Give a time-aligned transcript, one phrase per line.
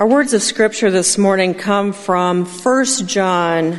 [0.00, 3.78] Our words of scripture this morning come from 1 John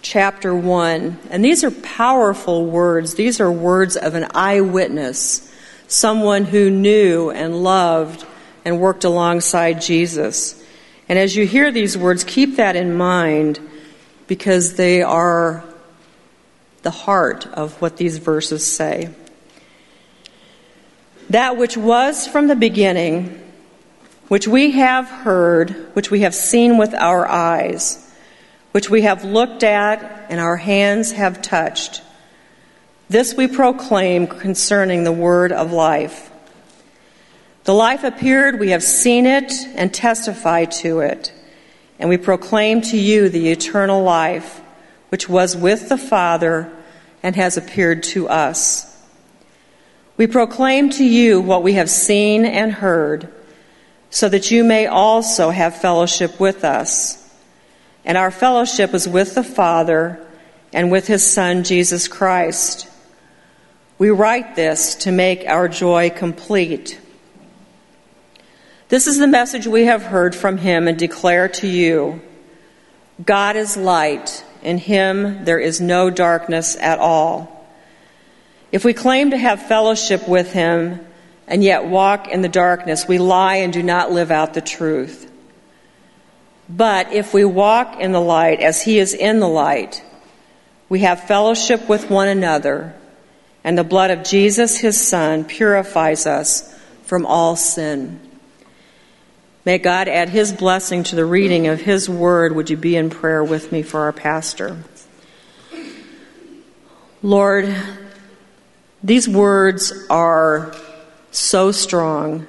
[0.00, 1.18] chapter 1.
[1.28, 3.16] And these are powerful words.
[3.16, 5.54] These are words of an eyewitness,
[5.88, 8.24] someone who knew and loved
[8.64, 10.64] and worked alongside Jesus.
[11.06, 13.60] And as you hear these words, keep that in mind
[14.26, 15.62] because they are
[16.80, 19.10] the heart of what these verses say.
[21.28, 23.49] That which was from the beginning,
[24.30, 28.08] which we have heard, which we have seen with our eyes,
[28.70, 32.00] which we have looked at and our hands have touched.
[33.08, 36.30] This we proclaim concerning the word of life.
[37.64, 41.32] The life appeared, we have seen it and testify to it,
[41.98, 44.60] and we proclaim to you the eternal life,
[45.08, 46.72] which was with the Father
[47.20, 48.96] and has appeared to us.
[50.16, 53.28] We proclaim to you what we have seen and heard
[54.10, 57.16] so that you may also have fellowship with us.
[58.04, 60.24] And our fellowship is with the Father
[60.72, 62.88] and with his Son, Jesus Christ.
[63.98, 67.00] We write this to make our joy complete.
[68.88, 72.20] This is the message we have heard from him and declare to you
[73.24, 77.68] God is light, in him there is no darkness at all.
[78.72, 81.06] If we claim to have fellowship with him,
[81.50, 85.28] and yet walk in the darkness, we lie and do not live out the truth.
[86.68, 90.04] But if we walk in the light as he is in the light,
[90.88, 92.94] we have fellowship with one another,
[93.64, 98.20] and the blood of Jesus, his son, purifies us from all sin.
[99.64, 102.54] May God add his blessing to the reading of his word.
[102.54, 104.78] Would you be in prayer with me for our pastor?
[107.22, 107.74] Lord,
[109.02, 110.74] these words are
[111.30, 112.46] so strong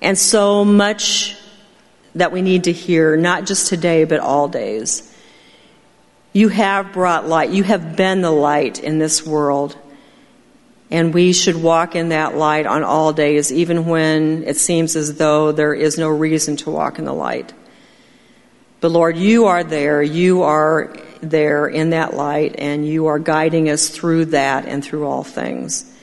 [0.00, 1.36] and so much
[2.14, 5.12] that we need to hear, not just today, but all days.
[6.32, 7.50] You have brought light.
[7.50, 9.76] You have been the light in this world.
[10.90, 15.16] And we should walk in that light on all days, even when it seems as
[15.16, 17.52] though there is no reason to walk in the light.
[18.80, 20.00] But Lord, you are there.
[20.00, 25.06] You are there in that light, and you are guiding us through that and through
[25.06, 25.95] all things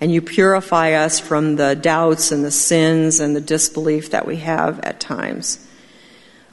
[0.00, 4.36] and you purify us from the doubts and the sins and the disbelief that we
[4.36, 5.64] have at times.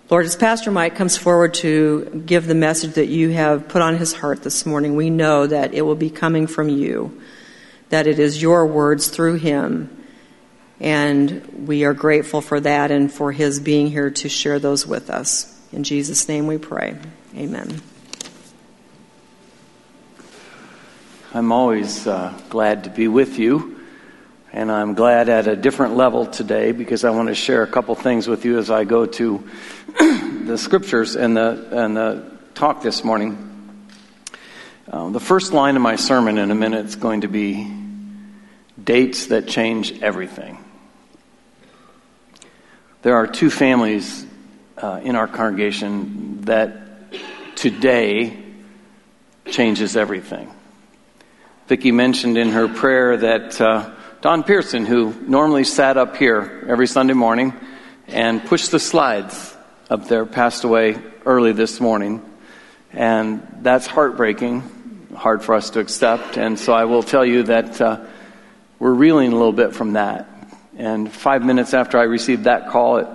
[0.09, 3.97] Lord, as Pastor Mike comes forward to give the message that you have put on
[3.97, 7.19] his heart this morning, we know that it will be coming from you,
[7.89, 9.89] that it is your words through him.
[10.79, 15.09] And we are grateful for that and for his being here to share those with
[15.09, 15.51] us.
[15.71, 16.95] In Jesus' name we pray.
[17.35, 17.81] Amen.
[21.33, 23.79] I'm always uh, glad to be with you,
[24.53, 27.95] and I'm glad at a different level today because I want to share a couple
[27.95, 29.43] things with you as I go to
[29.99, 33.87] the scriptures and the and the talk this morning.
[34.89, 37.69] Uh, the first line of my sermon in a minute is going to be
[38.81, 40.63] dates that change everything.
[43.01, 44.25] There are two families
[44.77, 46.77] uh, in our congregation that
[47.55, 48.37] today
[49.47, 50.51] changes everything.
[51.67, 53.89] Vicki mentioned in her prayer that uh,
[54.21, 57.53] Don Pearson, who normally sat up here every Sunday morning
[58.07, 59.55] and pushed the slides
[59.89, 62.23] up there, passed away early this morning.
[62.93, 66.37] And that's heartbreaking, hard for us to accept.
[66.37, 68.05] And so I will tell you that uh,
[68.77, 70.29] we're reeling a little bit from that.
[70.77, 73.09] And five minutes after I received that call at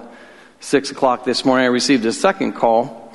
[0.59, 3.15] six o'clock this morning, I received a second call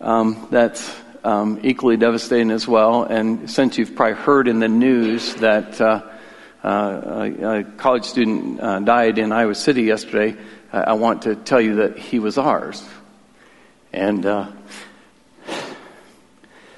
[0.00, 0.90] um, that's
[1.24, 3.04] um, equally devastating as well.
[3.04, 6.02] And since you've probably heard in the news that uh,
[6.62, 10.36] uh, a, college student uh, died in Iowa City yesterday,
[10.72, 12.86] I want to tell you that he was ours.
[13.92, 14.46] And uh,
[15.48, 15.54] a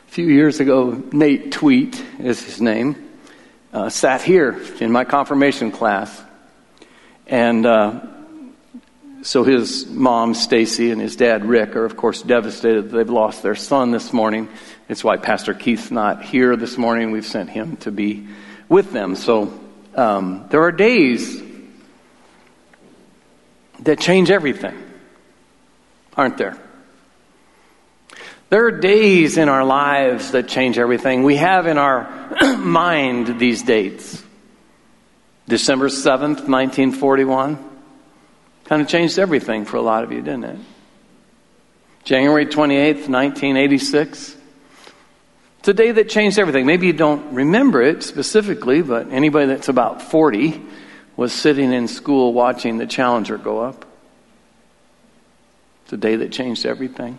[0.07, 3.11] few years ago, Nate Tweet is his name,
[3.73, 6.23] uh, sat here in my confirmation class.
[7.27, 8.01] And uh,
[9.23, 13.55] so his mom, Stacy, and his dad, Rick, are of course devastated they've lost their
[13.55, 14.49] son this morning.
[14.89, 17.13] It's why Pastor Keith's not here this morning.
[17.13, 18.27] We've sent him to be
[18.69, 19.15] with them.
[19.15, 19.59] So
[19.95, 21.41] um, there are days
[23.81, 24.77] that change everything,
[26.17, 26.59] aren't there?
[28.51, 31.23] There are days in our lives that change everything.
[31.23, 34.23] We have in our mind these dates.
[35.49, 37.72] December 7th, 1941.
[38.73, 40.59] Kind of changed everything for a lot of you, didn't it?
[42.05, 44.35] January 28th, 1986.
[45.59, 46.65] It's a day that changed everything.
[46.65, 50.59] Maybe you don't remember it specifically, but anybody that's about 40
[51.19, 53.85] was sitting in school watching the Challenger go up.
[55.85, 57.19] It's a day that changed everything.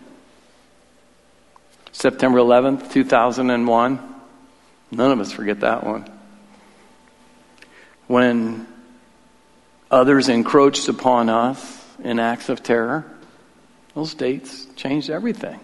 [1.92, 4.14] September 11th, 2001.
[4.90, 6.10] None of us forget that one.
[8.08, 8.73] When
[9.94, 13.04] others encroached upon us in acts of terror,
[13.94, 15.60] those dates changed everything.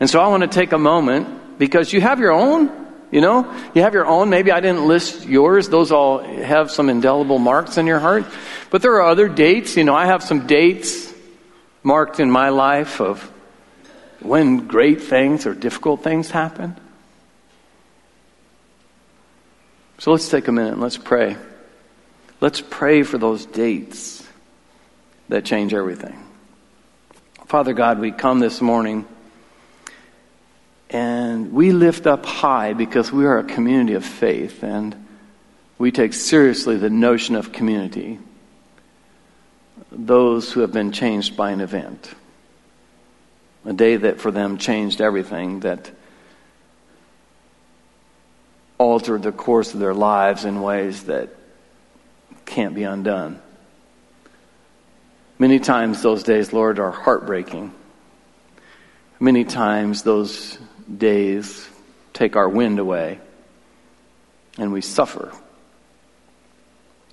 [0.00, 2.70] And so I want to take a moment because you have your own,
[3.10, 3.44] you know,
[3.74, 4.30] you have your own.
[4.30, 5.68] Maybe I didn't list yours.
[5.68, 8.24] Those all have some indelible marks in your heart.
[8.70, 9.76] But there are other dates.
[9.76, 11.12] You know, I have some dates
[11.82, 13.22] marked in my life of
[14.20, 16.76] when great things or difficult things happen.
[19.98, 21.36] So let's take a minute and let's pray.
[22.44, 24.22] Let's pray for those dates
[25.30, 26.22] that change everything.
[27.46, 29.06] Father God, we come this morning
[30.90, 35.06] and we lift up high because we are a community of faith and
[35.78, 38.18] we take seriously the notion of community.
[39.90, 42.14] Those who have been changed by an event.
[43.64, 45.90] A day that for them changed everything, that
[48.76, 51.30] altered the course of their lives in ways that
[52.44, 53.40] can't be undone.
[55.38, 57.74] Many times those days, Lord, are heartbreaking.
[59.18, 60.58] Many times those
[60.96, 61.68] days
[62.12, 63.18] take our wind away
[64.58, 65.32] and we suffer.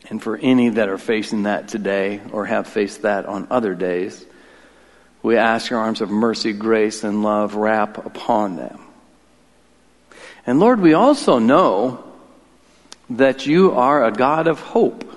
[0.10, 4.25] And for any that are facing that today or have faced that on other days,
[5.24, 8.80] we ask your arms of mercy, grace, and love wrap upon them.
[10.45, 12.04] And Lord, we also know
[13.12, 15.11] that you are a God of hope.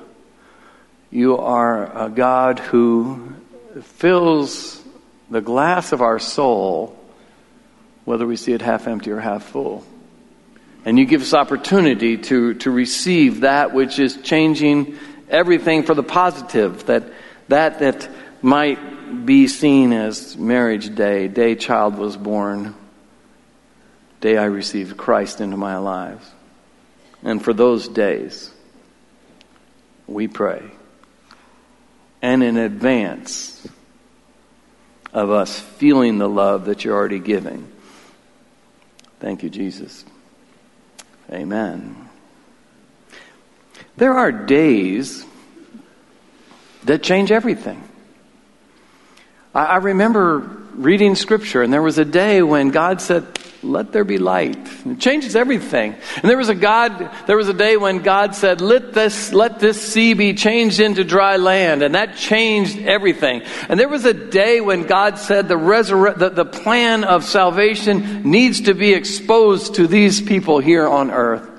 [1.15, 3.35] You are a God who
[3.83, 4.83] fills
[5.31, 6.99] the glass of our soul,
[8.05, 9.85] whether we see it half empty or half full.
[10.85, 14.99] And you give us opportunity to, to receive that which is changing
[15.31, 17.05] everything for the positive, that,
[17.47, 18.11] that that
[18.43, 22.75] might be seen as marriage day, day child was born,
[24.21, 26.29] day I received Christ into my lives.
[27.23, 28.53] And for those days,
[30.09, 30.73] we pray.
[32.25, 33.69] And in advance
[35.13, 37.71] of us feeling the love that you're already giving.
[39.21, 40.07] Thank you, Jesus.
[41.31, 42.09] Amen.
[43.99, 45.27] There are days
[46.85, 47.87] that change everything.
[49.55, 50.39] I, I remember
[50.77, 54.57] reading scripture, and there was a day when God said, let there be light.
[54.87, 55.95] It changes everything.
[56.17, 59.59] And there was a God, there was a day when God said, let this, let
[59.59, 61.83] this sea be changed into dry land.
[61.83, 63.43] And that changed everything.
[63.69, 68.31] And there was a day when God said the, resurre- the, the plan of salvation
[68.31, 71.51] needs to be exposed to these people here on earth.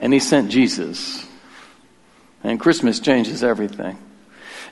[0.00, 1.26] And He sent Jesus.
[2.44, 3.98] And Christmas changes everything.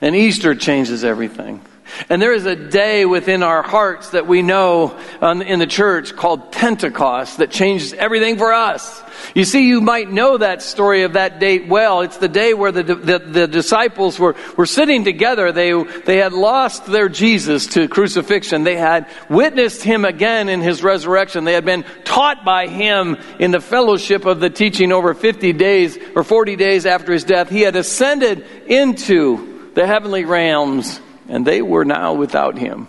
[0.01, 1.61] And Easter changes everything.
[2.09, 6.15] And there is a day within our hearts that we know um, in the church
[6.15, 9.03] called Pentecost that changes everything for us.
[9.35, 12.03] You see, you might know that story of that date well.
[12.03, 15.53] It's the day where the, the, the, disciples were, were sitting together.
[15.53, 18.65] They, they had lost their Jesus to crucifixion.
[18.65, 21.45] They had witnessed him again in his resurrection.
[21.45, 25.99] They had been taught by him in the fellowship of the teaching over 50 days
[26.15, 27.49] or 40 days after his death.
[27.49, 32.89] He had ascended into the heavenly realms and they were now without him.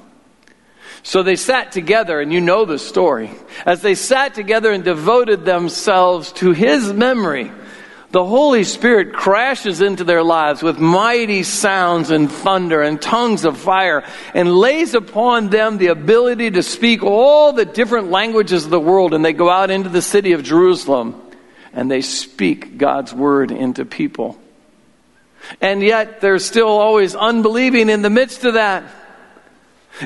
[1.04, 3.32] So they sat together, and you know the story.
[3.66, 7.52] As they sat together and devoted themselves to his memory,
[8.12, 13.58] the Holy Spirit crashes into their lives with mighty sounds and thunder and tongues of
[13.58, 18.80] fire and lays upon them the ability to speak all the different languages of the
[18.80, 19.14] world.
[19.14, 21.22] And they go out into the city of Jerusalem
[21.74, 24.40] and they speak God's word into people.
[25.62, 28.84] And yet there's still always unbelieving in the midst of that.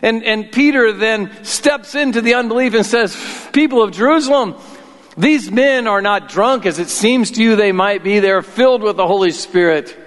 [0.01, 3.15] And, and Peter then steps into the unbelief and says,
[3.51, 4.55] People of Jerusalem,
[5.17, 8.19] these men are not drunk as it seems to you they might be.
[8.19, 9.97] They're filled with the Holy Spirit.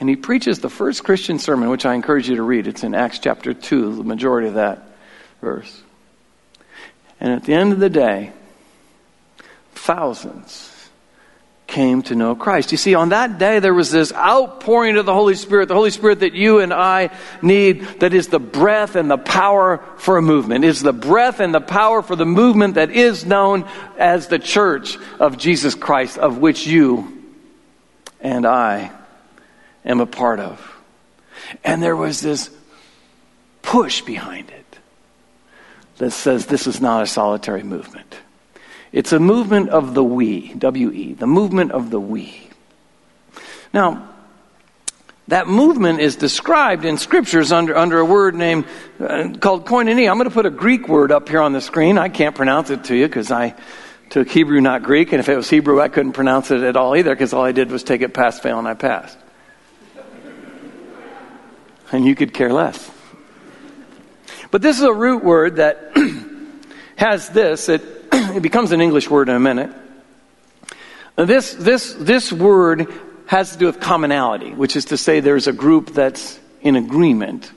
[0.00, 2.66] And he preaches the first Christian sermon, which I encourage you to read.
[2.66, 4.82] It's in Acts chapter 2, the majority of that
[5.40, 5.82] verse.
[7.20, 8.32] And at the end of the day,
[9.74, 10.67] thousands
[11.68, 12.72] came to know Christ.
[12.72, 15.90] You see, on that day, there was this outpouring of the Holy Spirit, the Holy
[15.90, 17.10] Spirit that you and I
[17.42, 21.54] need, that is the breath and the power for a movement, is the breath and
[21.54, 26.38] the power for the movement that is known as the church of Jesus Christ, of
[26.38, 27.22] which you
[28.18, 28.90] and I
[29.84, 30.76] am a part of.
[31.62, 32.50] And there was this
[33.60, 34.78] push behind it
[35.98, 38.16] that says this is not a solitary movement.
[38.92, 42.48] It's a movement of the we, W E, the movement of the we.
[43.72, 44.08] Now,
[45.28, 48.64] That movement is described in scriptures under, under a word named
[48.98, 50.10] uh, called koinonia.
[50.10, 51.98] I'm going to put a Greek word up here on the screen.
[51.98, 53.54] I can't pronounce it to you because I
[54.08, 55.12] took Hebrew, not Greek.
[55.12, 57.52] And if it was Hebrew, I couldn't pronounce it at all either because all I
[57.52, 59.18] did was take it pass, fail, and I passed.
[61.92, 62.90] And you could care less.
[64.50, 65.92] But this is a root word that
[66.96, 67.68] has this.
[67.68, 67.82] It,
[68.36, 69.70] it becomes an English word in a minute.
[71.16, 72.92] Uh, this, this, this word
[73.26, 77.50] has to do with commonality, which is to say there's a group that's in agreement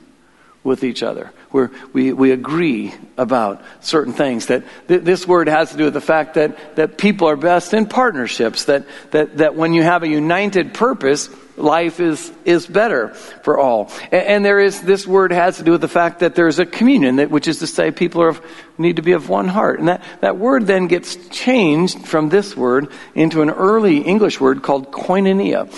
[0.64, 4.46] with each other, where we, we agree about certain things.
[4.46, 7.74] That th- this word has to do with the fact that, that people are best
[7.74, 13.08] in partnerships, that, that, that when you have a united purpose, life is, is better
[13.08, 13.90] for all.
[14.10, 16.66] And, and, there is, this word has to do with the fact that there's a
[16.66, 18.36] communion, that, which is to say people are,
[18.78, 19.78] need to be of one heart.
[19.78, 24.62] And that, that word then gets changed from this word into an early English word
[24.62, 25.68] called koinonia.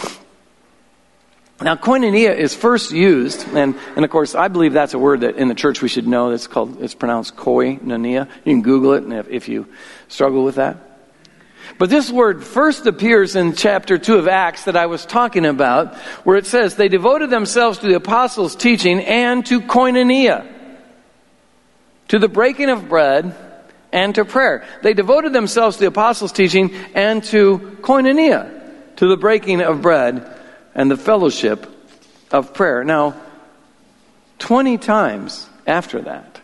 [1.61, 5.37] Now, koinonia is first used, and, and of course, I believe that's a word that
[5.37, 6.31] in the church we should know.
[6.31, 8.29] It's called, it's pronounced koinonia.
[8.45, 9.69] You can Google it if, if you
[10.09, 10.94] struggle with that.
[11.79, 15.95] But this word first appears in chapter 2 of Acts that I was talking about,
[16.25, 20.51] where it says, They devoted themselves to the apostles' teaching and to koinonia,
[22.09, 23.35] to the breaking of bread
[23.93, 24.65] and to prayer.
[24.83, 30.31] They devoted themselves to the apostles' teaching and to koinonia, to the breaking of bread
[30.75, 31.67] and the fellowship
[32.31, 32.83] of prayer.
[32.83, 33.15] Now,
[34.41, 36.41] 20 times after that,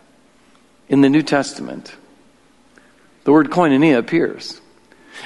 [0.87, 1.93] in the New Testament,
[3.25, 4.60] the word koinonia appears.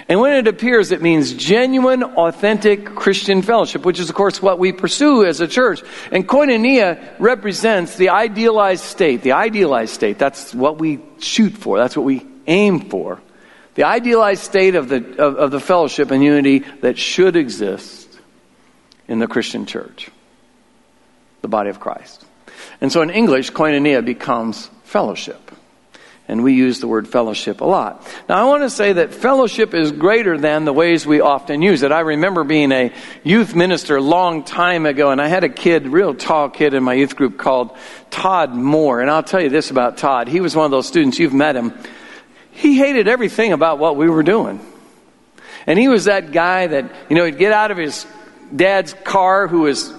[0.08, 4.60] And when it appears, it means genuine, authentic Christian fellowship, which is, of course, what
[4.60, 5.82] we pursue as a church.
[6.12, 9.22] And koinonia represents the idealized state.
[9.22, 13.22] The idealized state, that's what we shoot for, that's what we aim for.
[13.76, 18.08] The idealized state of the, of, of the fellowship and unity that should exist
[19.08, 20.10] in the Christian church,
[21.42, 22.26] the body of Christ.
[22.82, 25.52] And so in English, koinonia becomes fellowship.
[26.28, 28.02] And we use the word fellowship a lot.
[28.28, 31.84] Now, I want to say that fellowship is greater than the ways we often use
[31.84, 31.92] it.
[31.92, 32.92] I remember being a
[33.24, 36.84] youth minister a long time ago, and I had a kid, real tall kid in
[36.84, 37.78] my youth group called
[38.10, 39.02] Todd Moore.
[39.02, 40.28] And I'll tell you this about Todd.
[40.28, 41.74] He was one of those students, you've met him.
[42.50, 44.60] He hated everything about what we were doing.
[45.68, 48.08] And he was that guy that, you know, he'd get out of his
[48.56, 49.94] dad's car who was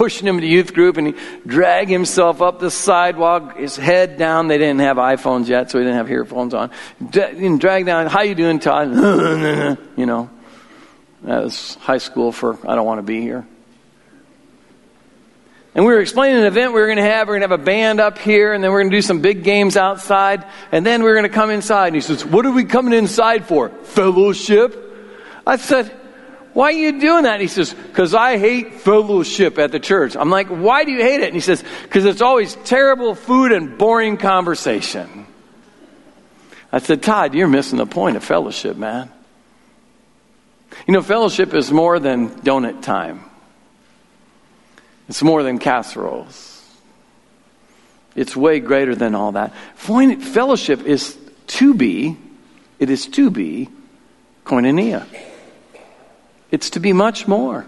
[0.00, 1.14] pushing him to youth group and he
[1.46, 4.48] drag himself up the sidewalk, his head down.
[4.48, 6.70] They didn't have iPhones yet, so he didn't have earphones on.
[7.12, 8.88] And Drag down, how you doing, Todd?
[9.98, 10.30] you know,
[11.24, 13.46] that was high school for I don't want to be here.
[15.74, 17.28] And we were explaining an event we were going to have.
[17.28, 19.02] We are going to have a band up here, and then we're going to do
[19.02, 21.88] some big games outside, and then we we're going to come inside.
[21.88, 23.68] And he says, What are we coming inside for?
[23.68, 24.74] Fellowship.
[25.46, 25.94] I said,
[26.52, 27.34] why are you doing that?
[27.34, 30.16] And he says, Because I hate fellowship at the church.
[30.16, 31.26] I'm like, Why do you hate it?
[31.26, 35.26] And he says, Because it's always terrible food and boring conversation.
[36.72, 39.10] I said, Todd, you're missing the point of fellowship, man.
[40.86, 43.24] You know, fellowship is more than donut time,
[45.08, 46.48] it's more than casseroles.
[48.16, 49.54] It's way greater than all that.
[49.76, 51.16] Fellowship is
[51.46, 52.16] to be,
[52.80, 53.68] it is to be
[54.44, 55.06] koinonia.
[56.50, 57.66] It's to be much more.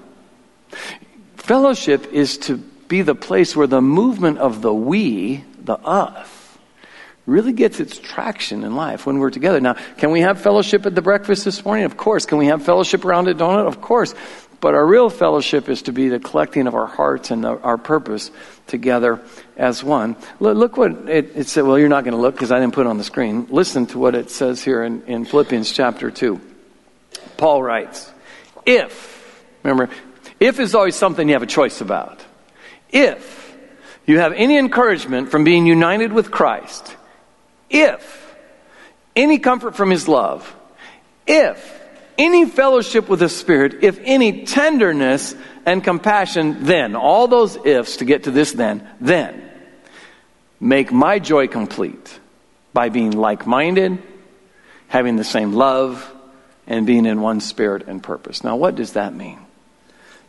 [1.37, 6.29] Fellowship is to be the place where the movement of the we, the us,
[7.27, 9.61] really gets its traction in life when we're together.
[9.61, 11.85] Now, can we have fellowship at the breakfast this morning?
[11.85, 12.27] Of course.
[12.27, 13.67] Can we have fellowship around a donut?
[13.67, 14.15] Of course.
[14.61, 17.77] But our real fellowship is to be the collecting of our hearts and the, our
[17.77, 18.31] purpose
[18.69, 19.21] together
[19.57, 20.17] as one.
[20.39, 21.65] Look, look what it, it, said.
[21.65, 23.49] Well, you're not going to look because I didn't put it on the screen.
[23.51, 26.41] Listen to what it says here in, in Philippians chapter 2.
[27.37, 28.13] Paul writes,
[28.67, 29.93] if, remember,
[30.41, 32.25] if is always something you have a choice about.
[32.91, 33.57] If
[34.07, 36.97] you have any encouragement from being united with Christ,
[37.71, 38.35] if
[39.15, 40.55] any comfort from His love,
[41.27, 41.81] if
[42.19, 48.05] any fellowship with the Spirit, if any tenderness and compassion, then, all those ifs to
[48.05, 49.49] get to this then, then,
[50.61, 52.19] make my joy complete
[52.73, 54.03] by being like minded,
[54.89, 56.13] having the same love,
[56.67, 58.45] and being in one spirit and purpose.
[58.45, 59.39] Now, what does that mean?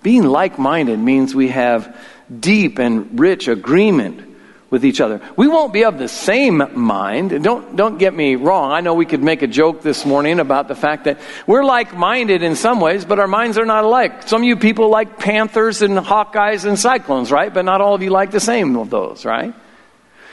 [0.01, 1.95] Being like minded means we have
[2.39, 4.31] deep and rich agreement
[4.69, 5.21] with each other.
[5.37, 7.43] We won't be of the same mind.
[7.43, 8.71] Don't, don't get me wrong.
[8.71, 11.95] I know we could make a joke this morning about the fact that we're like
[11.95, 14.27] minded in some ways, but our minds are not alike.
[14.27, 17.53] Some of you people like Panthers and Hawkeyes and Cyclones, right?
[17.53, 19.53] But not all of you like the same of those, right?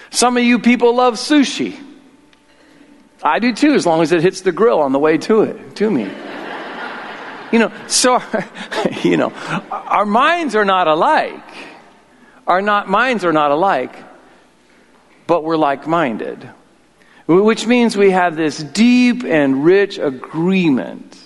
[0.08, 1.78] Some of you people love sushi.
[3.22, 5.76] I do too, as long as it hits the grill on the way to it,
[5.76, 6.10] to me.
[7.52, 8.22] You know, so,
[9.02, 9.32] you know,
[9.70, 11.42] our minds are not alike.
[12.46, 13.94] Our not, minds are not alike,
[15.26, 16.48] but we're like minded.
[17.26, 21.16] Which means we have this deep and rich agreement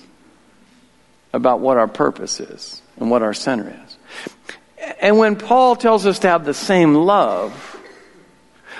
[1.32, 3.96] about what our purpose is and what our center is.
[5.00, 7.73] And when Paul tells us to have the same love,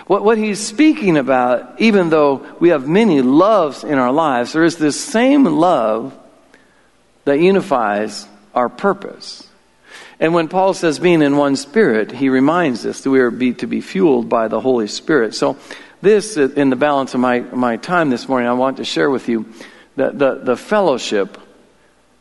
[0.07, 4.65] what, what he's speaking about, even though we have many loves in our lives, there
[4.65, 6.17] is this same love
[7.25, 9.49] that unifies our purpose.
[10.21, 13.55] And when Paul says being in one spirit, he reminds us that we are be,
[13.55, 15.35] to be fueled by the Holy Spirit.
[15.35, 15.57] So,
[16.03, 19.27] this, in the balance of my, my time this morning, I want to share with
[19.27, 19.47] you
[19.97, 21.39] the, the, the fellowship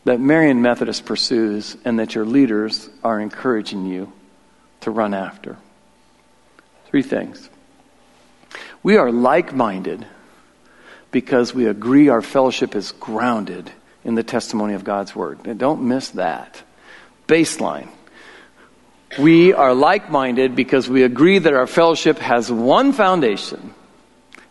[0.06, 4.12] that Marion Methodist pursues and that your leaders are encouraging you
[4.82, 5.58] to run after.
[6.86, 7.50] Three things.
[8.84, 10.06] We are like minded
[11.12, 13.72] because we agree our fellowship is grounded
[14.04, 15.40] in the testimony of God's Word.
[15.46, 16.62] And don't miss that.
[17.28, 17.88] Baseline.
[19.18, 23.74] We are like minded because we agree that our fellowship has one foundation,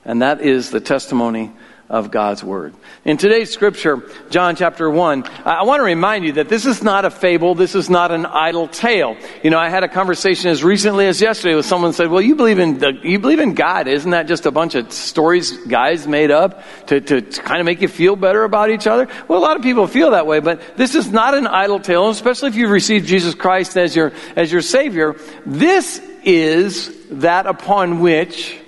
[0.04, 1.50] and that is the testimony
[1.92, 2.72] of God's Word.
[3.04, 7.04] In today's scripture, John chapter 1, I want to remind you that this is not
[7.04, 7.54] a fable.
[7.54, 9.14] This is not an idle tale.
[9.44, 12.34] You know, I had a conversation as recently as yesterday with someone said, well, you
[12.34, 13.88] believe in, the, you believe in God.
[13.88, 17.66] Isn't that just a bunch of stories guys made up to, to, to kind of
[17.66, 19.06] make you feel better about each other?
[19.28, 22.08] Well, a lot of people feel that way, but this is not an idle tale,
[22.08, 25.14] especially if you've received Jesus Christ as your, as your Savior.
[25.44, 28.58] This is that upon which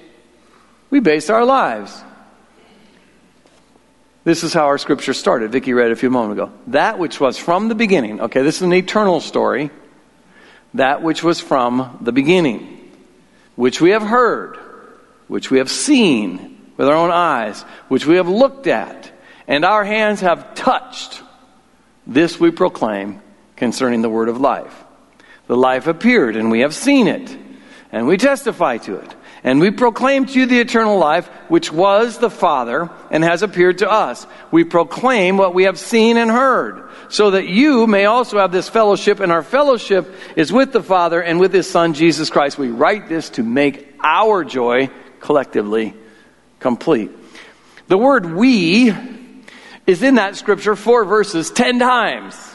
[0.91, 2.05] we base our lives.
[4.25, 5.53] This is how our scripture started.
[5.53, 6.53] Vicki read a few moments ago.
[6.69, 8.23] That which was from the beginning.
[8.23, 9.71] Okay, this is an eternal story.
[10.73, 12.91] That which was from the beginning,
[13.55, 14.57] which we have heard,
[15.29, 19.13] which we have seen with our own eyes, which we have looked at,
[19.47, 21.23] and our hands have touched.
[22.07, 23.21] This we proclaim
[23.57, 24.85] concerning the word of life.
[25.47, 27.37] The life appeared, and we have seen it,
[27.93, 32.17] and we testify to it and we proclaim to you the eternal life, which was
[32.17, 34.27] the Father and has appeared to us.
[34.51, 38.71] We proclaim what we have seen and heard, so that you may also have this
[38.71, 42.57] fellowship, and our fellowship is with the Father and with His Son, Jesus Christ.
[42.57, 44.89] We write this to make our joy
[45.21, 45.95] collectively
[46.59, 47.11] complete.
[47.89, 48.95] The word we
[49.87, 52.54] is in that scripture four verses ten times.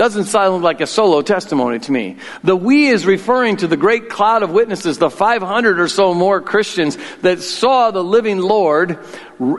[0.00, 2.16] Doesn't sound like a solo testimony to me.
[2.42, 6.40] The we is referring to the great cloud of witnesses, the 500 or so more
[6.40, 8.98] Christians that saw the living Lord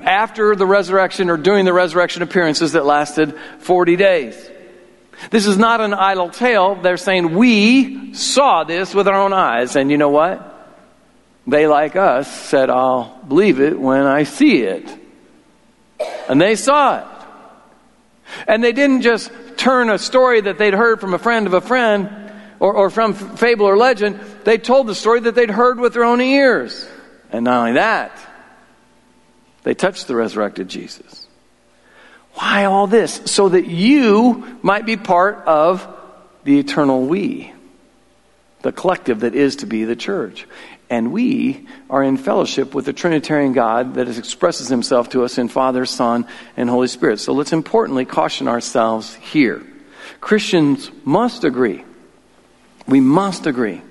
[0.02, 4.50] after the resurrection or during the resurrection appearances that lasted 40 days.
[5.30, 6.74] This is not an idle tale.
[6.74, 9.76] They're saying we saw this with our own eyes.
[9.76, 10.74] And you know what?
[11.46, 14.90] They, like us, said, I'll believe it when I see it.
[16.28, 17.21] And they saw it.
[18.48, 21.62] And they didn't just turn a story that they'd heard from a friend of a
[21.62, 22.10] friend
[22.60, 26.04] or, or from fable or legend, they told the story that they'd heard with their
[26.04, 26.88] own ears.
[27.32, 28.12] And not only that,
[29.64, 31.28] they touched the resurrected Jesus.
[32.36, 33.22] Why all this?
[33.26, 35.88] So that you might be part of
[36.44, 37.52] the eternal we,
[38.62, 40.48] the collective that is to be the church.
[40.92, 45.48] And we are in fellowship with the Trinitarian God that expresses himself to us in
[45.48, 46.28] Father, Son,
[46.58, 47.22] and Holy Spirit.
[47.22, 49.64] So let's importantly caution ourselves here.
[50.20, 51.86] Christians must agree.
[52.88, 53.82] We must agree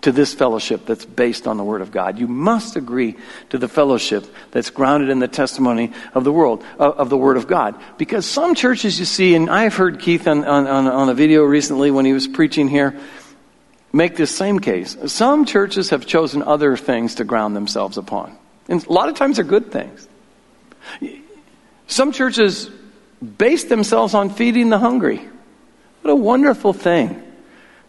[0.00, 2.18] to this fellowship that's based on the Word of God.
[2.18, 3.16] You must agree
[3.50, 7.46] to the fellowship that's grounded in the testimony of the world, of the Word of
[7.46, 7.80] God.
[7.96, 11.92] Because some churches you see, and I've heard Keith on, on, on a video recently
[11.92, 12.98] when he was preaching here,
[13.94, 14.96] make this same case.
[15.06, 18.36] Some churches have chosen other things to ground themselves upon.
[18.68, 20.08] And a lot of times they're good things.
[21.86, 22.70] Some churches
[23.38, 25.18] base themselves on feeding the hungry.
[26.02, 27.22] What a wonderful thing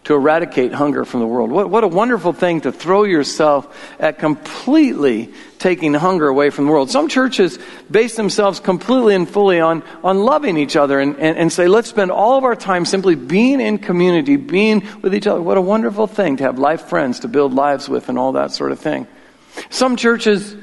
[0.05, 1.51] to eradicate hunger from the world.
[1.51, 6.71] What, what a wonderful thing to throw yourself at completely taking hunger away from the
[6.71, 6.91] world.
[6.91, 7.57] Some churches
[7.89, 11.89] base themselves completely and fully on, on loving each other and, and, and say, let's
[11.89, 15.41] spend all of our time simply being in community, being with each other.
[15.41, 18.51] What a wonderful thing to have life friends to build lives with and all that
[18.51, 19.07] sort of thing.
[19.71, 20.55] Some churches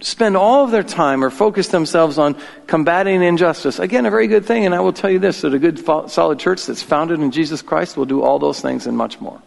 [0.00, 3.78] spend all of their time or focus themselves on combating injustice.
[3.78, 6.38] Again, a very good thing, and I will tell you this that a good, solid
[6.38, 9.40] church that's founded in Jesus Christ will do all those things and much more.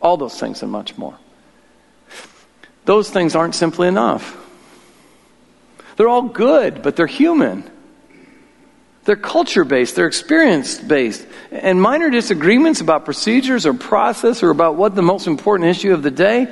[0.00, 1.16] All those things and much more.
[2.84, 4.36] Those things aren't simply enough.
[5.96, 7.68] They're all good, but they're human.
[9.04, 11.26] They're culture based, they're experience based.
[11.50, 16.04] And minor disagreements about procedures or process or about what the most important issue of
[16.04, 16.46] the day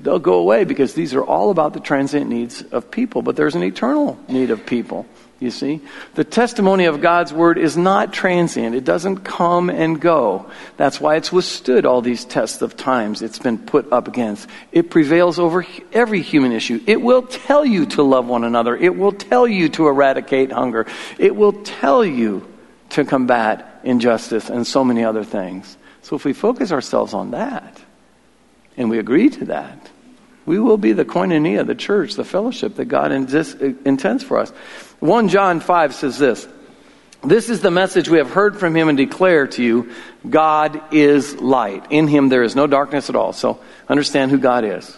[0.00, 3.22] they'll go away because these are all about the transient needs of people.
[3.22, 5.06] But there's an eternal need of people
[5.40, 5.80] You see?
[6.14, 8.74] The testimony of God's word is not transient.
[8.74, 10.50] It doesn't come and go.
[10.76, 14.48] That's why it's withstood all these tests of times it's been put up against.
[14.72, 16.82] It prevails over every human issue.
[16.88, 18.76] It will tell you to love one another.
[18.76, 20.86] It will tell you to eradicate hunger.
[21.18, 22.44] It will tell you
[22.90, 25.76] to combat injustice and so many other things.
[26.02, 27.80] So if we focus ourselves on that
[28.78, 29.90] and we agree to that,
[30.46, 34.50] we will be the koinonia, the church, the fellowship that God intends for us.
[35.00, 36.48] 1 John 5 says this
[37.22, 39.92] This is the message we have heard from him and declare to you
[40.28, 41.88] God is light.
[41.90, 43.34] In him there is no darkness at all.
[43.34, 44.96] So understand who God is.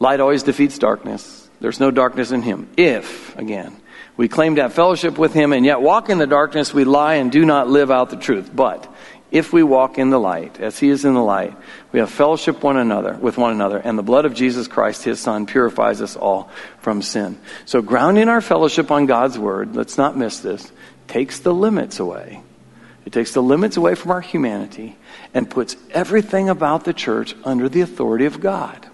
[0.00, 1.48] Light always defeats darkness.
[1.60, 2.68] There's no darkness in him.
[2.76, 3.76] If, again,
[4.16, 7.14] we claim to have fellowship with him and yet walk in the darkness, we lie
[7.14, 8.50] and do not live out the truth.
[8.52, 8.92] But
[9.32, 11.56] if we walk in the light, as he is in the light,
[11.90, 15.18] we have fellowship one another with one another, and the blood of Jesus Christ, his
[15.18, 17.40] son, purifies us all from sin.
[17.64, 20.70] So grounding our fellowship on God's word, let's not miss this,
[21.08, 22.42] takes the limits away.
[23.06, 24.96] It takes the limits away from our humanity
[25.32, 28.86] and puts everything about the church under the authority of God.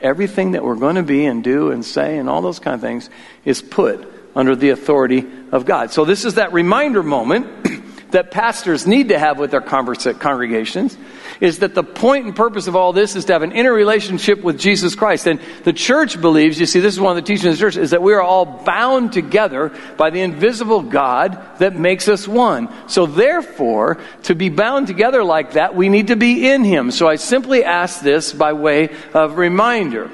[0.00, 2.80] Everything that we're going to be and do and say and all those kind of
[2.80, 3.10] things
[3.44, 5.90] is put under the authority of God.
[5.90, 7.46] So this is that reminder moment
[8.10, 10.96] that pastors need to have with their congregations
[11.40, 14.42] is that the point and purpose of all this is to have an inner relationship
[14.42, 15.26] with Jesus Christ.
[15.26, 17.76] And the church believes, you see, this is one of the teachings of the church,
[17.76, 22.68] is that we are all bound together by the invisible God that makes us one.
[22.88, 26.90] So therefore, to be bound together like that, we need to be in Him.
[26.90, 30.10] So I simply ask this by way of reminder.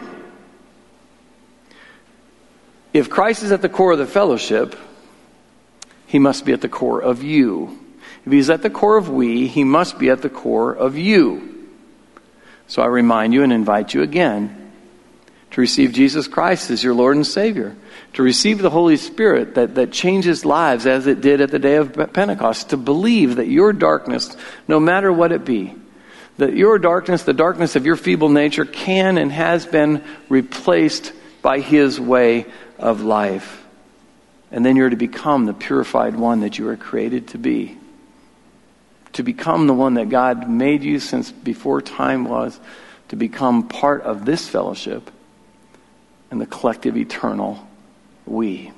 [2.93, 4.77] If Christ is at the core of the fellowship,
[6.07, 7.84] he must be at the core of you.
[8.27, 11.69] If he's at the core of we, he must be at the core of you.
[12.67, 14.73] So I remind you and invite you again
[15.51, 17.77] to receive Jesus Christ as your Lord and Savior,
[18.15, 21.77] to receive the Holy Spirit that, that changes lives as it did at the day
[21.77, 24.35] of Pentecost, to believe that your darkness,
[24.67, 25.75] no matter what it be,
[26.39, 31.61] that your darkness, the darkness of your feeble nature, can and has been replaced by
[31.61, 32.47] His way
[32.79, 33.65] of life.
[34.51, 37.79] And then you're to become the purified one that you were created to be
[39.15, 42.59] to become the one that God made you since before time was,
[43.09, 45.11] to become part of this fellowship
[46.31, 47.67] and the collective eternal
[48.27, 48.73] we.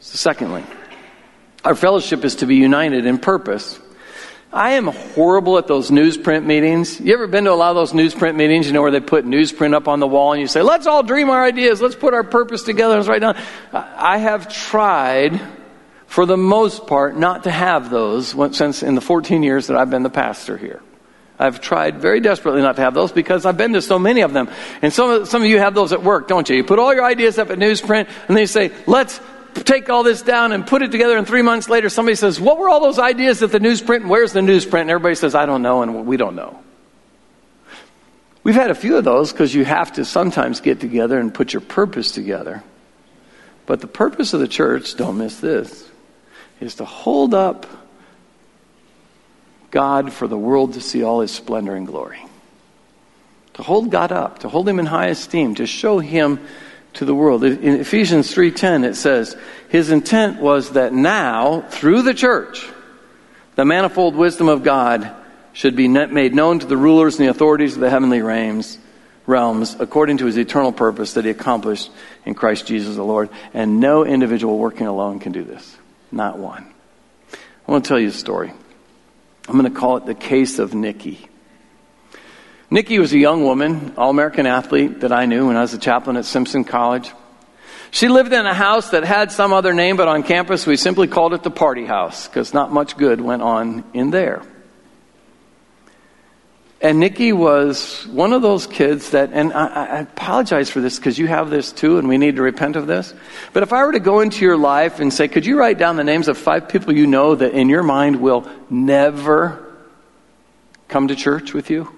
[0.00, 0.64] So, secondly,
[1.64, 3.78] our fellowship is to be united in purpose.
[4.52, 7.00] I am horrible at those newsprint meetings.
[7.00, 9.26] You ever been to a lot of those newsprint meetings, you know, where they put
[9.26, 12.14] newsprint up on the wall and you say, let's all dream our ideas, let's put
[12.14, 13.36] our purpose together, let's write down.
[13.72, 15.38] I have tried
[16.08, 19.90] for the most part, not to have those since in the 14 years that I've
[19.90, 20.80] been the pastor here.
[21.38, 24.32] I've tried very desperately not to have those because I've been to so many of
[24.32, 24.48] them.
[24.82, 26.56] And some of, some of you have those at work, don't you?
[26.56, 29.20] You put all your ideas up at newsprint and then you say, let's
[29.54, 31.16] take all this down and put it together.
[31.16, 34.00] And three months later, somebody says, what were all those ideas at the newsprint?
[34.00, 34.80] And where's the newsprint?
[34.80, 36.58] And everybody says, I don't know and we don't know.
[38.42, 41.52] We've had a few of those because you have to sometimes get together and put
[41.52, 42.64] your purpose together.
[43.66, 45.87] But the purpose of the church, don't miss this,
[46.60, 47.66] is to hold up
[49.70, 52.24] God for the world to see all his splendor and glory.
[53.54, 56.40] To hold God up, to hold him in high esteem, to show him
[56.94, 57.44] to the world.
[57.44, 59.36] In Ephesians 3:10 it says,
[59.68, 62.66] his intent was that now through the church
[63.56, 65.14] the manifold wisdom of God
[65.52, 68.78] should be made known to the rulers and the authorities of the heavenly realms
[69.26, 71.90] realms according to his eternal purpose that he accomplished
[72.24, 73.28] in Christ Jesus the Lord.
[73.52, 75.76] And no individual working alone can do this.
[76.10, 76.66] Not one.
[77.66, 78.52] I want to tell you a story.
[79.48, 81.26] I'm going to call it the case of Nikki.
[82.70, 85.78] Nikki was a young woman, all American athlete that I knew when I was a
[85.78, 87.12] chaplain at Simpson College.
[87.90, 91.08] She lived in a house that had some other name, but on campus we simply
[91.08, 94.42] called it the party house because not much good went on in there.
[96.80, 101.18] And Nikki was one of those kids that, and I, I apologize for this because
[101.18, 103.12] you have this too, and we need to repent of this.
[103.52, 105.96] But if I were to go into your life and say, could you write down
[105.96, 109.74] the names of five people you know that in your mind will never
[110.86, 111.92] come to church with you?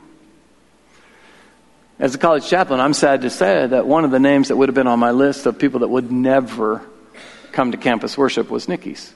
[1.98, 4.70] As a college chaplain, I'm sad to say that one of the names that would
[4.70, 6.80] have been on my list of people that would never
[7.52, 9.12] come to campus worship was Nikki's.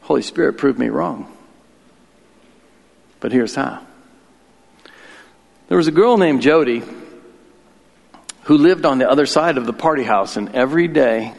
[0.00, 1.33] Holy Spirit proved me wrong.
[3.24, 3.80] But here's how.
[5.68, 6.82] There was a girl named Jody
[8.42, 11.32] who lived on the other side of the party house, and every day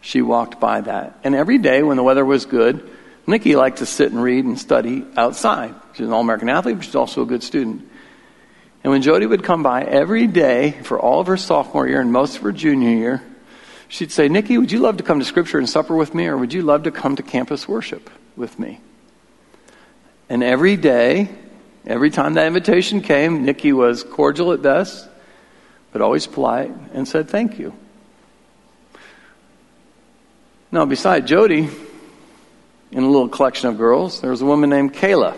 [0.00, 1.20] she walked by that.
[1.22, 2.90] And every day when the weather was good,
[3.28, 5.76] Nikki liked to sit and read and study outside.
[5.92, 7.88] She's an All American athlete, but she's also a good student.
[8.82, 12.10] And when Jody would come by every day for all of her sophomore year and
[12.10, 13.22] most of her junior year,
[13.86, 16.36] she'd say, Nikki, would you love to come to Scripture and supper with me, or
[16.36, 18.80] would you love to come to campus worship with me?
[20.28, 21.28] And every day,
[21.86, 25.08] every time that invitation came, Nikki was cordial at best,
[25.92, 27.74] but always polite and said thank you.
[30.72, 31.68] Now, beside Jody,
[32.90, 35.36] in a little collection of girls, there was a woman named Kayla.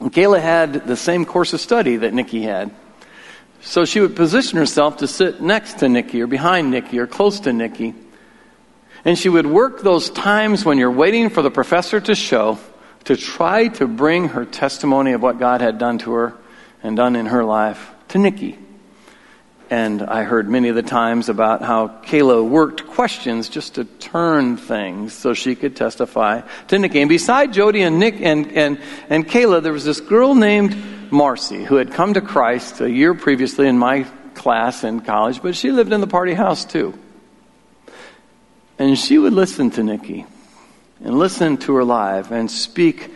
[0.00, 2.70] And Kayla had the same course of study that Nikki had.
[3.62, 7.40] So she would position herself to sit next to Nikki or behind Nikki or close
[7.40, 7.94] to Nikki.
[9.04, 12.58] And she would work those times when you're waiting for the professor to show
[13.06, 16.34] to try to bring her testimony of what God had done to her
[16.82, 18.58] and done in her life to Nikki.
[19.70, 24.56] And I heard many of the times about how Kayla worked questions just to turn
[24.56, 27.00] things so she could testify to Nikki.
[27.00, 30.76] And beside Jody and Nick and, and, and Kayla, there was this girl named
[31.10, 35.56] Marcy who had come to Christ a year previously in my class in college, but
[35.56, 36.96] she lived in the party house too.
[38.78, 40.26] And she would listen to Nikki
[41.02, 43.10] and listen to her live and speak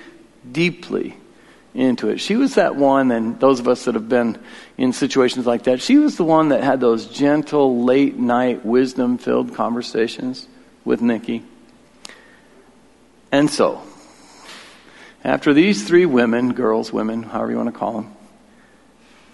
[0.51, 1.17] deeply
[1.75, 2.19] into it.
[2.19, 4.39] She was that one, and those of us that have been
[4.77, 9.19] in situations like that, she was the one that had those gentle, late night, wisdom
[9.19, 10.49] filled conversations
[10.85, 11.45] with Nikki.
[13.31, 13.81] And so,
[15.23, 18.15] after these three women, girls, women, however you want to call them,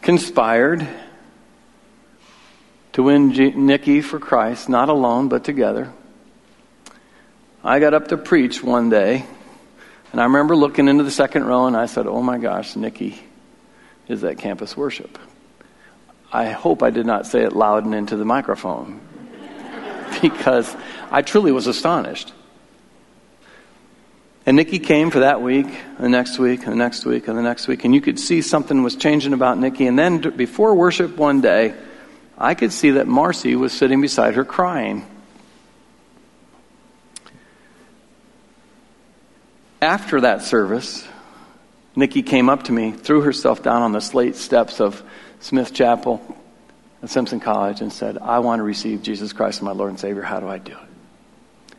[0.03, 0.87] conspired
[2.93, 5.93] to win G- Nikki for Christ, not alone, but together,
[7.67, 9.27] I got up to preach one day
[10.13, 13.21] and I remember looking into the second row and I said, Oh my gosh, Nikki
[14.07, 15.19] is at campus worship.
[16.33, 19.01] I hope I did not say it loud and into the microphone
[20.23, 20.77] because
[21.11, 22.33] I truly was astonished.
[24.47, 25.67] And Nikki came for that week,
[25.99, 28.85] the next week, the next week, and the next week, and you could see something
[28.85, 29.89] was changing about Nikki.
[29.89, 31.75] And then before worship one day,
[32.39, 35.05] I could see that Marcy was sitting beside her crying.
[39.81, 41.07] After that service,
[41.95, 45.03] Nikki came up to me, threw herself down on the slate steps of
[45.41, 46.21] Smith Chapel
[47.03, 50.01] at Simpson College, and said, I want to receive Jesus Christ as my Lord and
[50.01, 50.23] Savior.
[50.23, 51.77] How do I do it?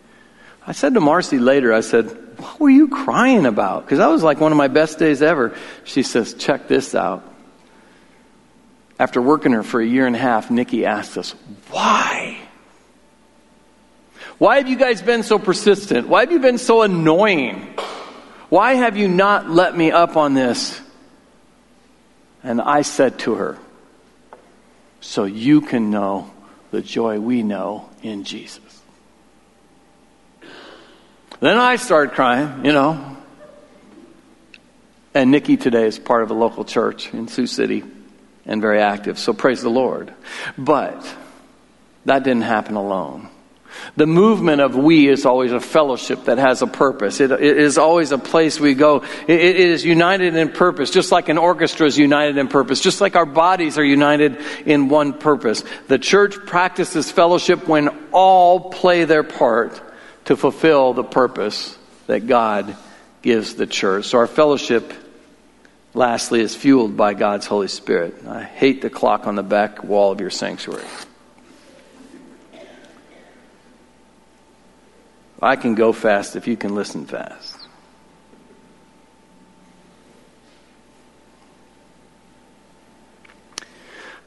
[0.65, 2.05] I said to Marcy later, I said,
[2.37, 3.85] What were you crying about?
[3.85, 5.55] Because that was like one of my best days ever.
[5.85, 7.23] She says, Check this out.
[8.99, 11.31] After working her for a year and a half, Nikki asked us,
[11.69, 12.37] Why?
[14.37, 16.07] Why have you guys been so persistent?
[16.07, 17.73] Why have you been so annoying?
[18.49, 20.79] Why have you not let me up on this?
[22.43, 23.57] And I said to her,
[25.01, 26.31] So you can know
[26.71, 28.61] the joy we know in Jesus.
[31.39, 33.17] Then I started crying, you know.
[35.13, 37.83] And Nikki today is part of a local church in Sioux City
[38.45, 40.13] and very active, so praise the Lord.
[40.57, 41.03] But
[42.05, 43.29] that didn't happen alone.
[43.95, 47.19] The movement of we is always a fellowship that has a purpose.
[47.19, 49.03] it, it is always a place we go.
[49.27, 53.01] It, it is united in purpose, just like an orchestra is united in purpose, just
[53.01, 55.63] like our bodies are united in one purpose.
[55.87, 59.81] The church practices fellowship when all play their part
[60.25, 62.75] to fulfill the purpose that God
[63.21, 64.05] gives the church.
[64.05, 64.93] So our fellowship,
[65.93, 68.25] lastly, is fueled by God's Holy Spirit.
[68.27, 70.85] I hate the clock on the back wall of your sanctuary.
[75.41, 77.55] I can go fast if you can listen fast.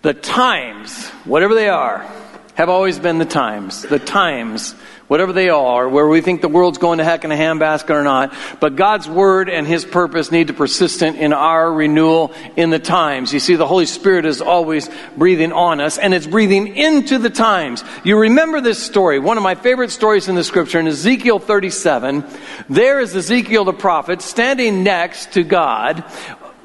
[0.02, 2.06] The times, whatever they are,
[2.54, 3.82] have always been the times.
[3.82, 4.74] The times
[5.10, 8.04] whatever they are, where we think the world's going to heck in a handbasket or
[8.04, 8.32] not.
[8.60, 13.32] But God's word and his purpose need to persistent in our renewal in the times.
[13.32, 17.28] You see, the Holy Spirit is always breathing on us and it's breathing into the
[17.28, 17.82] times.
[18.04, 22.24] You remember this story, one of my favorite stories in the scripture in Ezekiel 37.
[22.68, 26.04] There is Ezekiel the prophet standing next to God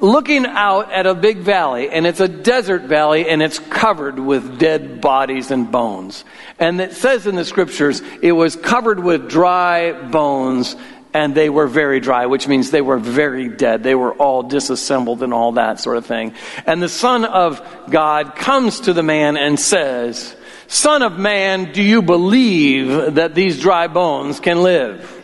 [0.00, 4.58] looking out at a big valley, and it's a desert valley, and it's covered with
[4.58, 6.24] dead bodies and bones.
[6.58, 10.76] And it says in the scriptures, it was covered with dry bones,
[11.14, 13.82] and they were very dry, which means they were very dead.
[13.82, 16.34] They were all disassembled and all that sort of thing.
[16.66, 20.36] And the Son of God comes to the man and says,
[20.68, 25.15] Son of man, do you believe that these dry bones can live?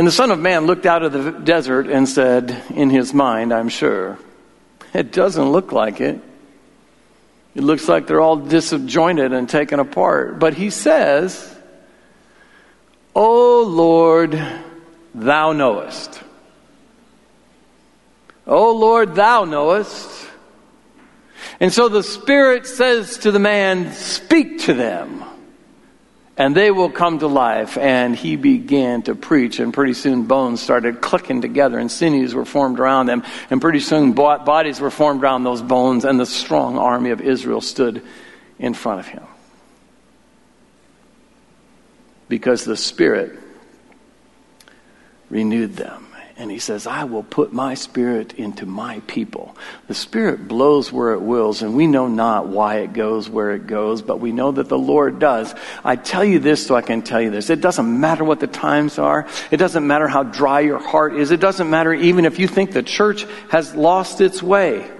[0.00, 3.52] And the Son of Man looked out of the desert and said, in his mind,
[3.52, 4.18] I'm sure,
[4.94, 6.18] it doesn't look like it.
[7.54, 10.38] It looks like they're all disjointed and taken apart.
[10.38, 11.54] But he says,
[13.14, 14.42] O Lord,
[15.14, 16.22] thou knowest.
[18.46, 20.08] O Lord, thou knowest.
[21.60, 25.24] And so the Spirit says to the man, Speak to them,
[26.40, 27.76] and they will come to life.
[27.76, 32.46] And he began to preach, and pretty soon bones started clicking together, and sinews were
[32.46, 33.24] formed around them.
[33.50, 37.60] And pretty soon bodies were formed around those bones, and the strong army of Israel
[37.60, 38.02] stood
[38.58, 39.22] in front of him.
[42.30, 43.38] Because the Spirit
[45.28, 46.06] renewed them.
[46.40, 49.54] And he says, I will put my spirit into my people.
[49.88, 53.66] The spirit blows where it wills, and we know not why it goes where it
[53.66, 55.54] goes, but we know that the Lord does.
[55.84, 57.50] I tell you this so I can tell you this.
[57.50, 59.28] It doesn't matter what the times are.
[59.50, 61.30] It doesn't matter how dry your heart is.
[61.30, 64.90] It doesn't matter even if you think the church has lost its way.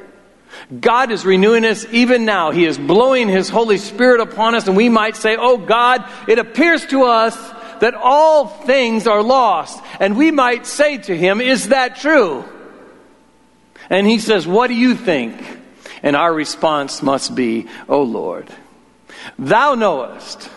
[0.79, 2.51] God is renewing us even now.
[2.51, 6.39] He is blowing His Holy Spirit upon us, and we might say, Oh God, it
[6.39, 7.35] appears to us
[7.81, 9.83] that all things are lost.
[9.99, 12.45] And we might say to him, Is that true?
[13.89, 15.59] And he says, What do you think?
[16.03, 18.49] And our response must be, O Lord,
[19.39, 20.49] thou knowest,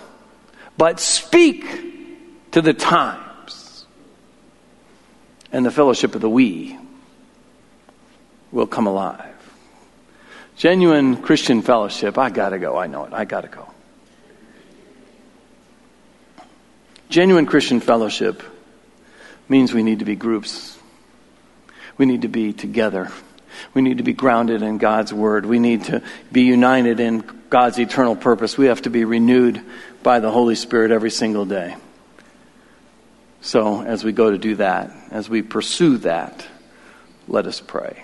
[0.77, 3.85] but speak to the times.
[5.51, 6.77] And the fellowship of the we
[8.51, 9.29] will come alive.
[10.55, 13.72] Genuine Christian fellowship, I gotta go, I know it, I gotta go.
[17.13, 18.41] Genuine Christian fellowship
[19.47, 20.79] means we need to be groups.
[21.95, 23.11] We need to be together.
[23.75, 25.45] We need to be grounded in God's Word.
[25.45, 28.57] We need to be united in God's eternal purpose.
[28.57, 29.61] We have to be renewed
[30.01, 31.75] by the Holy Spirit every single day.
[33.41, 36.47] So, as we go to do that, as we pursue that,
[37.27, 38.03] let us pray.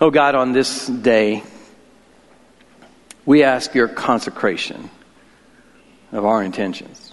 [0.00, 1.44] Oh God, on this day,
[3.24, 4.90] we ask your consecration
[6.10, 7.07] of our intentions.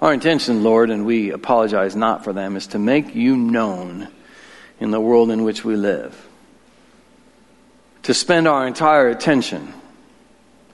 [0.00, 4.08] Our intention, Lord, and we apologize not for them, is to make you known
[4.78, 6.26] in the world in which we live.
[8.02, 9.72] To spend our entire attention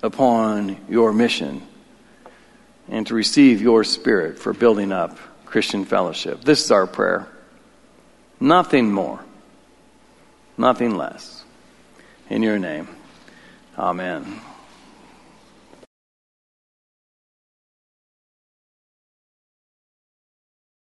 [0.02, 1.62] upon your mission
[2.88, 6.42] and to receive your spirit for building up Christian fellowship.
[6.42, 7.28] This is our prayer.
[8.40, 9.24] Nothing more,
[10.58, 11.44] nothing less.
[12.28, 12.88] In your name,
[13.78, 14.40] amen.